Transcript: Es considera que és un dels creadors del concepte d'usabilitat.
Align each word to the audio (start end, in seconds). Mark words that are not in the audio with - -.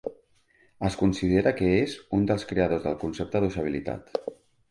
Es 0.87 0.95
considera 1.01 1.51
que 1.59 1.67
és 1.81 1.93
un 2.19 2.25
dels 2.31 2.47
creadors 2.53 2.83
del 2.87 2.99
concepte 3.05 3.43
d'usabilitat. 3.45 4.09